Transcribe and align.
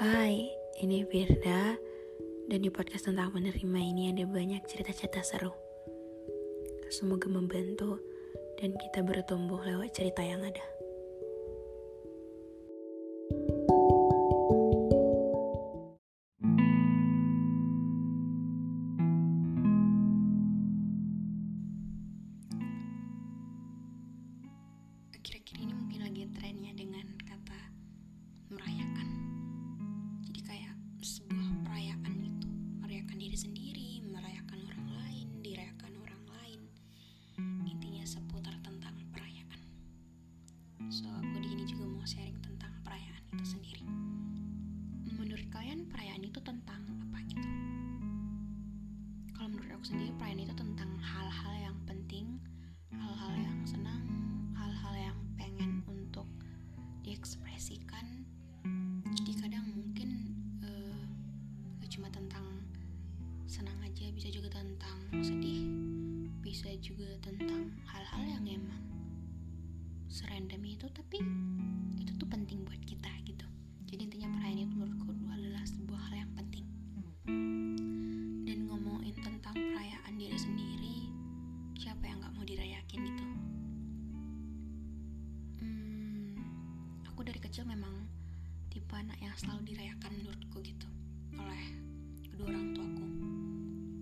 Hai, 0.00 0.48
ini 0.80 1.04
Firda 1.04 1.76
dan 2.48 2.60
di 2.64 2.72
podcast 2.72 3.12
tentang 3.12 3.36
menerima 3.36 3.80
ini 3.80 4.08
ada 4.08 4.24
banyak 4.24 4.64
cerita-cerita 4.64 5.20
seru. 5.20 5.52
Semoga 6.88 7.28
membantu 7.28 8.00
dan 8.56 8.72
kita 8.80 9.04
bertumbuh 9.04 9.60
lewat 9.60 9.92
cerita 9.92 10.24
yang 10.24 10.40
ada. 10.40 10.64
Aku 49.82 49.98
sendiri 49.98 50.14
perayaan 50.14 50.46
itu 50.46 50.54
tentang 50.54 50.94
hal-hal 51.02 51.54
yang 51.58 51.78
penting, 51.90 52.38
hal-hal 52.94 53.34
yang 53.34 53.58
senang, 53.66 54.06
hal-hal 54.54 54.94
yang 54.94 55.18
pengen 55.34 55.82
untuk 55.90 56.22
diekspresikan. 57.02 58.22
Jadi 59.10 59.42
kadang 59.42 59.66
mungkin 59.74 60.38
eh, 60.62 61.02
gak 61.82 61.90
cuma 61.98 62.06
tentang 62.14 62.62
senang 63.50 63.74
aja 63.82 64.06
bisa 64.14 64.30
juga 64.30 64.54
tentang 64.54 65.02
sedih 65.18 65.66
bisa 66.38 66.70
juga 66.78 67.18
tentang 67.18 67.74
hal-hal 67.90 68.38
yang 68.38 68.62
emang 68.62 68.86
serandom 70.06 70.62
itu 70.62 70.86
tapi 70.94 71.18
itu 71.98 72.14
tuh 72.22 72.28
penting 72.30 72.62
buat 72.62 72.78
kita 72.86 73.10
gitu. 73.26 73.50
Jadi 73.90 74.06
intinya 74.06 74.30
perayaan 74.38 74.62
itu 74.62 74.74
menurutku 74.78 75.21
dirayakin 82.52 83.00
gitu 83.08 83.24
hmm, 85.64 86.36
aku 87.08 87.20
dari 87.24 87.40
kecil 87.40 87.64
memang 87.64 88.04
tipe 88.68 88.92
anak 88.92 89.16
yang 89.20 89.32
selalu 89.40 89.72
dirayakan 89.72 90.12
menurutku 90.20 90.60
gitu 90.60 90.88
oleh 91.36 91.64
kedua 92.42 92.48
orang 92.48 92.74
tuaku. 92.76 93.06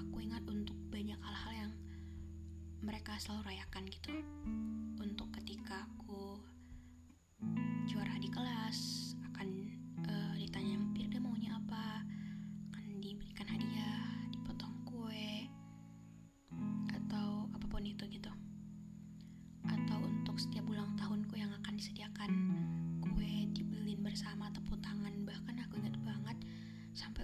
Aku 0.00 0.16
ingat 0.20 0.44
untuk 0.48 0.76
banyak 0.92 1.16
hal-hal 1.16 1.52
yang 1.68 1.72
mereka 2.84 3.16
selalu 3.16 3.52
rayakan 3.52 3.84
gitu. 3.88 4.12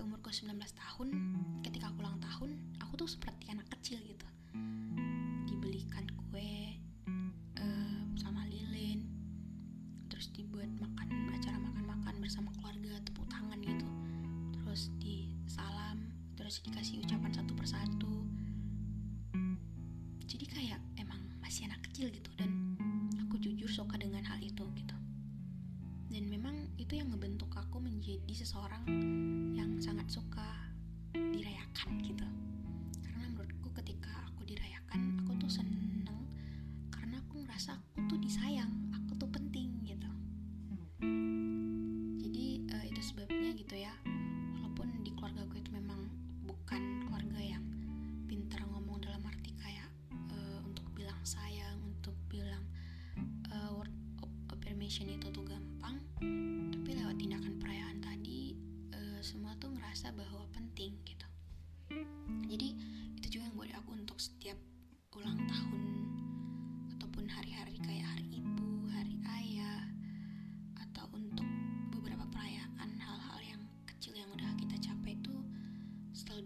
Sampai 0.00 0.16
umurku 0.16 0.32
19 0.32 0.56
tahun 0.80 1.08
ketika 1.60 1.92
aku 1.92 2.00
ulang 2.00 2.16
tahun 2.24 2.56
aku 2.80 3.04
tuh 3.04 3.08
seperti 3.20 3.52
anak 3.52 3.68
kecil 3.68 4.00
gitu. 4.00 4.24
Dibelikan 5.44 6.08
kue 6.16 6.72
eh, 7.60 8.00
sama 8.16 8.48
lilin 8.48 9.04
terus 10.08 10.32
dibuat 10.32 10.72
makan 10.80 11.28
acara 11.36 11.60
makan-makan 11.60 12.16
bersama 12.16 12.48
keluarga 12.56 12.96
tepuk 13.04 13.28
tangan 13.28 13.60
gitu. 13.60 13.88
Terus 14.56 14.88
disalam 14.96 16.16
terus 16.32 16.64
dikasih 16.64 17.04
ucapan 17.04 17.36
satu 17.36 17.52
persatu 17.52 18.24
suka 30.10 30.74
dirayakan 31.14 32.02
gitu. 32.02 32.26
Karena 32.98 33.30
menurutku 33.30 33.70
ketika 33.78 34.10
aku 34.26 34.42
dirayakan 34.42 35.22
aku 35.22 35.38
tuh 35.38 35.62
seneng. 35.62 36.26
Karena 36.90 37.22
aku 37.22 37.46
ngerasa 37.46 37.78
aku 37.78 38.10
tuh 38.10 38.18
disayang 38.18 38.90
aku 38.90 39.14
tuh 39.14 39.30
penting 39.30 39.70
gitu. 39.86 40.10
Jadi 42.26 42.46
eh, 42.74 42.84
itu 42.90 43.00
sebabnya 43.06 43.54
gitu 43.54 43.78
ya. 43.78 43.94
Walaupun 44.58 45.06
di 45.06 45.14
keluarga 45.14 45.46
gue 45.46 45.62
itu 45.62 45.70
memang 45.78 46.10
bukan 46.42 47.06
keluarga 47.06 47.38
yang 47.38 47.62
pintar 48.26 48.66
ngomong 48.66 48.98
dalam 48.98 49.22
arti 49.22 49.54
kayak 49.62 49.94
eh, 50.10 50.58
untuk 50.66 50.90
bilang 50.90 51.22
sayang 51.22 51.78
untuk 51.86 52.18
bilang 52.26 52.66
eh, 53.46 53.70
word 53.78 53.94
of 54.26 54.30
affirmation 54.58 55.06
itu 55.06 55.30
tuh 55.30 55.46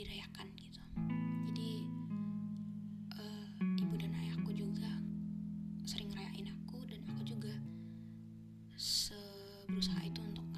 dirayakan 0.00 0.48
gitu. 0.56 0.80
Jadi 1.52 1.70
eh, 3.20 3.44
ibu 3.84 3.94
dan 4.00 4.16
ayahku 4.16 4.48
juga 4.56 4.88
sering 5.84 6.08
ngerayain 6.08 6.48
aku 6.48 6.88
dan 6.88 7.04
aku 7.12 7.22
juga 7.28 7.52
berusaha 9.68 10.00
itu 10.08 10.20
untuk 10.24 10.49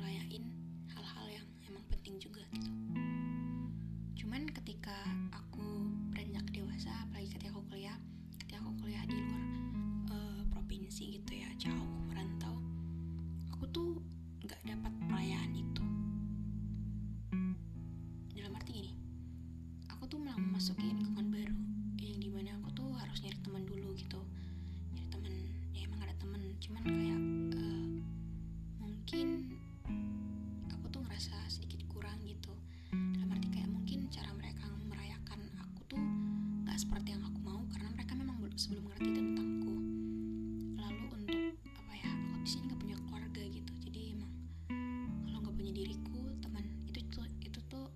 diriku 45.73 46.21
teman. 46.45 46.65
Itu 46.85 47.01
tuh 47.09 47.27
itu 47.41 47.61
tuh 47.73 47.89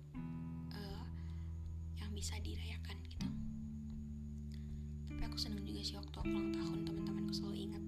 eh, 0.73 1.05
yang 2.01 2.09
bisa 2.11 2.35
dirayakan 2.41 2.97
gitu. 3.05 3.27
Aku 5.21 5.37
seneng 5.37 5.61
juga 5.61 5.81
sih 5.85 5.93
waktu 5.93 6.17
aku 6.17 6.29
ulang 6.33 6.49
tahun 6.49 6.79
teman-temanku 6.87 7.33
selalu 7.35 7.69
ingat 7.69 7.83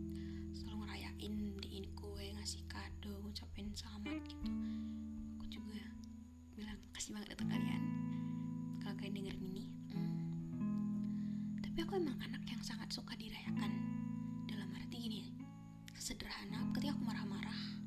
selalu 0.54 0.76
ngerayain 0.86 1.34
beliin 1.58 1.86
kue 1.98 2.26
ngasih 2.38 2.62
kado 2.70 3.14
ngucapin 3.26 3.74
selamat 3.74 4.22
gitu. 4.30 4.50
Aku 5.42 5.46
juga 5.50 5.82
bilang 6.54 6.78
kasih 6.94 7.18
banget 7.18 7.34
untuk 7.34 7.50
kalian. 7.50 7.84
Kalau 8.86 8.96
kalian 9.02 9.16
dengerin 9.18 9.46
ini 9.50 9.66
hmm. 9.96 11.62
tapi 11.66 11.78
aku 11.82 11.98
emang 11.98 12.18
anak 12.22 12.44
yang 12.46 12.62
sangat 12.62 12.90
suka 12.94 13.18
dirayakan. 13.18 13.72
Dalam 14.46 14.70
arti 14.78 14.98
gini 15.02 15.22
sederhana 16.00 16.66
ketika 16.74 16.96
aku 16.96 17.04
marah-marah 17.06 17.79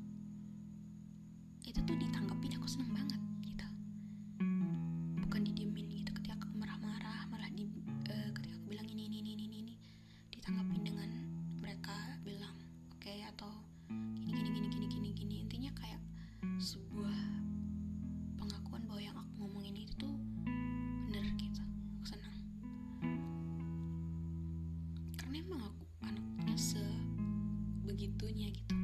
karena 25.33 25.49
emang 25.49 25.65
aku 25.65 25.85
anaknya 26.05 26.53
sebegitunya 26.61 28.53
gitu. 28.53 28.77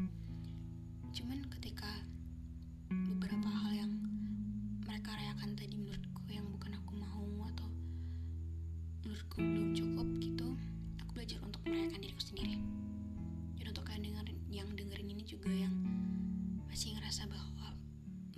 Cuman 1.22 1.46
ketika 1.46 1.86
beberapa 2.90 3.46
hal 3.46 3.86
yang 3.86 3.94
mereka 4.82 5.14
rayakan 5.14 5.54
tadi 5.54 5.78
menurutku 5.78 6.26
yang 6.26 6.50
bukan 6.50 6.74
aku 6.74 6.98
mau 6.98 7.46
atau 7.54 7.70
menurutku 9.06 9.38
belum 9.46 9.78
cukup 9.78 10.08
gitu 10.26 10.58
aku 10.98 11.22
belajar 11.22 11.38
untuk 11.46 11.62
merayakan 11.70 12.02
diriku 12.02 12.24
sendiri. 12.26 12.58
Dan 13.54 13.70
untuk 13.70 13.86
kalian 13.86 14.10
dengerin 14.10 14.38
yang 14.50 14.74
dengerin 14.74 15.06
ini 15.06 15.22
juga 15.30 15.54
yang 15.54 15.78
masih 16.66 16.98
ngerasa 16.98 17.30
bahwa 17.30 17.78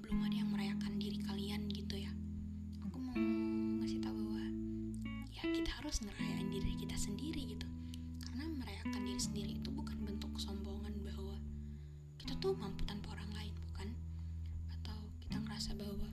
belum 0.04 0.20
ada 0.20 0.36
yang 0.36 0.52
merayakan 0.52 1.00
diri 1.00 1.16
kalian 1.24 1.64
gitu 1.72 1.96
ya. 1.96 2.12
Aku 2.92 3.00
mau 3.00 3.16
ngasih 3.80 4.04
tahu 4.04 4.20
bahwa 4.20 4.44
ya 5.32 5.48
kita 5.48 5.72
harus 5.80 6.04
ngerayain 6.04 6.52
diri 6.52 6.76
kita 6.76 7.00
sendiri 7.00 7.56
gitu 7.56 7.71
merayakan 8.82 9.06
diri 9.06 9.22
sendiri 9.22 9.52
itu 9.62 9.70
bukan 9.70 9.94
bentuk 10.02 10.34
kesombongan 10.34 10.90
bahwa 11.06 11.38
kita 12.18 12.34
tuh 12.42 12.58
mampu 12.58 12.82
tanpa 12.90 13.14
orang 13.14 13.30
lain 13.38 13.54
bukan? 13.70 13.94
Atau 14.74 14.98
kita 15.22 15.38
ngerasa 15.38 15.78
bahwa 15.78 16.10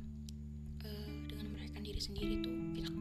eh, 0.84 1.08
dengan 1.32 1.48
merayakan 1.56 1.80
diri 1.80 1.96
sendiri 1.96 2.44
tuh 2.44 2.52
kita 2.76 2.92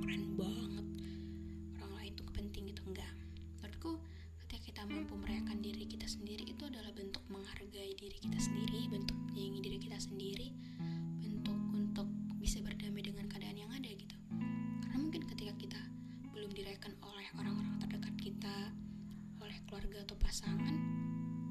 pasangan 20.28 20.76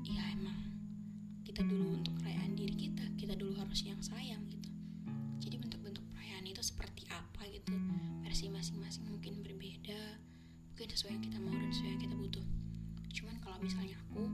ya 0.05 0.20
emang 0.37 0.69
kita 1.49 1.64
dulu 1.64 1.96
untuk 1.96 2.12
perayaan 2.20 2.52
diri 2.52 2.76
kita 2.76 3.08
kita 3.17 3.32
dulu 3.32 3.56
harus 3.56 3.81
yang 3.88 3.96
sayang 4.05 4.44
gitu. 4.52 4.69
Jadi 5.40 5.56
bentuk-bentuk 5.56 6.05
perayaan 6.12 6.44
itu 6.44 6.61
seperti 6.61 7.08
apa 7.08 7.49
gitu 7.49 7.73
versi 8.20 8.52
masing-masing 8.52 9.08
mungkin 9.08 9.40
berbeda 9.40 10.20
mungkin 10.69 10.93
sesuai 10.93 11.08
yang 11.08 11.25
kita 11.25 11.38
mau 11.40 11.56
dan 11.56 11.73
sesuai 11.73 11.90
yang 11.96 12.02
kita 12.05 12.17
butuh. 12.20 12.46
Cuman 13.17 13.37
kalau 13.40 13.56
misalnya 13.64 13.96
aku 13.96 14.28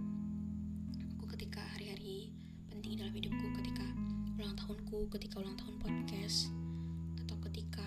aku 1.15 1.25
ketika 1.39 1.63
hari-hari 1.79 2.35
penting 2.67 2.99
dalam 2.99 3.15
hidupku 3.15 3.47
ketika 3.63 3.87
ulang 4.43 4.59
tahunku 4.59 5.07
ketika 5.15 5.39
ulang 5.39 5.55
tahun 5.55 5.79
podcast 5.79 6.51
atau 7.23 7.39
ketika 7.47 7.87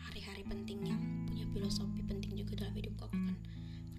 hari-hari 0.00 0.48
penting 0.48 0.80
yang 0.80 1.00
punya 1.28 1.44
filosofi 1.52 2.00
penting 2.08 2.40
juga 2.40 2.64
dalam 2.64 2.72
hidupku 2.72 3.04
aku 3.04 3.16
akan 3.20 3.36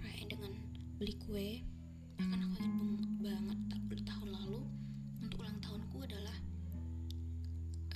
rayain 0.02 0.26
dengan 0.34 0.50
beli 0.98 1.14
kue 1.22 1.62
bahkan 2.22 2.38
aku 2.46 2.54
ingat 2.62 2.74
bang- 2.78 3.18
banget 3.18 4.02
tahun 4.06 4.30
lalu 4.30 4.62
untuk 5.26 5.42
ulang 5.42 5.58
tahunku 5.58 5.98
adalah 6.06 6.38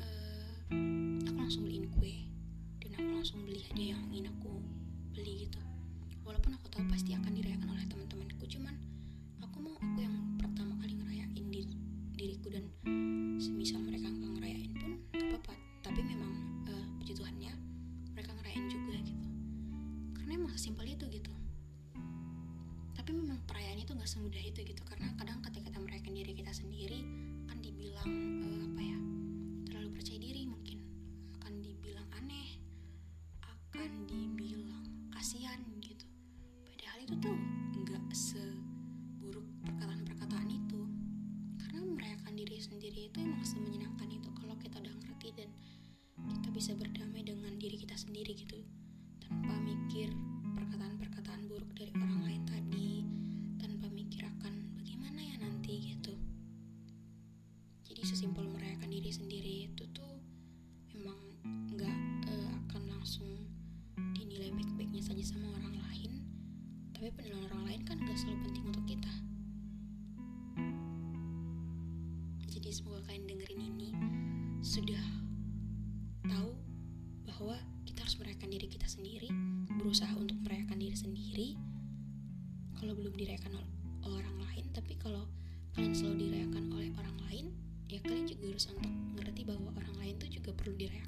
eh, 0.01 0.53
aku 1.29 1.37
langsung 1.37 1.69
beliin 1.69 1.85
kue. 1.93 2.25
Dan 2.81 2.97
aku 2.97 3.09
langsung 3.21 3.45
beli 3.45 3.61
hadiah 3.69 3.93
yang 3.93 4.01
ingin 4.09 4.33
aku 4.33 4.65
beli 5.13 5.45
gitu. 5.45 5.61
Walaupun 6.25 6.57
aku 6.57 6.73
tahu 6.73 6.89
pasti 6.89 7.13
akan 7.13 7.37
dirayakan 7.37 7.69
oleh 7.69 7.85
teman-temanku 7.85 8.49
cuman 8.49 8.73
aku 9.45 9.61
mau 9.61 9.77
aku 9.77 9.97
yang 10.01 10.17
pertama 10.41 10.73
kali 10.81 10.97
ngerayain 10.97 11.45
di, 11.45 11.61
diriku 12.17 12.49
dan 12.49 12.65
semisal 13.37 13.77
mereka 13.85 14.09
nggak 14.09 14.34
tapi 23.05 23.21
memang 23.21 23.37
perayaan 23.45 23.77
itu 23.77 23.93
nggak 23.93 24.09
semudah 24.09 24.41
itu 24.41 24.65
gitu 24.65 24.81
karena 24.81 25.13
kadang 25.13 25.37
ketika 25.45 25.69
kita 25.69 25.77
merayakan 25.77 26.17
diri 26.17 26.33
kita 26.33 26.49
sendiri 26.49 27.05
akan 27.45 27.61
dibilang 27.61 28.09
eh, 28.41 28.65
apa 28.65 28.81
ya 28.81 28.97
terlalu 29.69 29.89
percaya 29.93 30.17
diri 30.17 30.49
mungkin. 30.49 30.81
Akan 31.37 31.61
dibilang 31.61 32.09
aneh 32.17 32.57
akan 33.45 34.09
dibilang 34.09 34.89
kasihan 35.13 35.61
gitu. 35.85 36.01
Padahal 36.65 37.05
itu 37.05 37.13
tuh 37.21 37.37
nggak 37.77 38.05
seburuk 38.09 39.45
perkataan-perkataan 39.61 40.49
itu. 40.49 40.81
Karena 41.61 41.85
merayakan 41.85 42.33
diri 42.33 42.57
sendiri 42.57 43.13
itu 43.13 43.21
emang 43.21 43.45
semenyenangkan 43.45 44.09
itu 44.09 44.33
kalau 44.33 44.57
kita 44.57 44.81
udah 44.81 44.97
ngerti 45.05 45.29
dan 45.37 45.53
kita 46.41 46.49
bisa 46.49 46.73
berdamai 46.73 47.21
dengan 47.21 47.53
diri 47.61 47.77
kita 47.77 47.93
sendiri 47.93 48.33
gitu 48.33 48.65
tanpa 49.21 49.61
mikir 49.61 50.09
perkataan-perkataan 50.65 51.45
buruk 51.45 51.69
dari 51.77 51.93
orang 51.93 52.25
lain 52.25 52.41
tadi 52.49 53.05
tanpa 53.61 53.85
mikir 53.93 54.25
akan 54.25 54.65
bagaimana 54.73 55.21
ya 55.21 55.37
nanti 55.37 55.93
gitu. 55.93 56.17
Jadi 57.85 58.01
sesimpel 58.01 58.49
merayakan 58.49 58.89
diri 58.89 59.13
sendiri 59.13 59.69
itu 59.69 59.85
tuh 59.93 60.17
memang 60.89 61.21
nggak 61.69 61.97
eh, 62.33 62.49
akan 62.65 62.81
langsung 62.97 63.29
dinilai 64.17 64.49
baik-baiknya 64.57 65.05
saja 65.05 65.37
sama 65.37 65.53
orang 65.53 65.77
lain. 65.77 66.11
Tapi 66.97 67.13
penilaian 67.13 67.45
orang 67.53 67.69
lain 67.69 67.81
kan 67.85 68.01
nggak 68.01 68.17
selalu 68.17 68.49
penting 68.49 68.65
untuk 68.65 68.85
kita. 68.89 69.13
Jadi 72.49 72.69
semoga 72.73 73.05
kalian 73.05 73.29
dengerin 73.29 73.61
ini 73.69 73.89
sudah 74.65 75.05
tahu 76.25 76.57
bahwa 77.21 77.53
kita 77.85 78.01
harus 78.01 78.17
merayakan 78.17 78.49
diri 78.49 78.65
kita 78.65 78.89
sendiri 78.89 79.29
berusaha 79.85 80.17
untuk 80.17 80.33
merayakan 80.41 80.81
diri 80.81 80.97
sendiri 80.97 81.49
kalau 82.73 82.97
belum 82.97 83.13
dirayakan 83.13 83.53
orang 84.01 84.37
lain 84.49 84.65
tapi 84.73 84.97
kalau 84.97 85.29
kalian 85.77 85.93
selalu 85.93 86.25
dirayakan 86.25 86.73
oleh 86.73 86.89
orang 86.97 87.17
lain 87.29 87.45
ya 87.85 88.01
kalian 88.01 88.25
juga 88.25 88.49
harus 88.49 88.65
untuk 88.73 88.89
ngerti 89.13 89.45
bahwa 89.45 89.69
orang 89.77 89.95
lain 90.01 90.17
tuh 90.17 90.25
juga 90.25 90.57
perlu 90.57 90.73
dirayakan 90.73 91.04